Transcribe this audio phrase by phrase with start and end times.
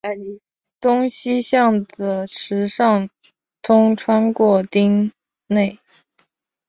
[0.79, 3.07] 东西向的池上
[3.61, 5.11] 通穿越町
[5.45, 5.77] 内。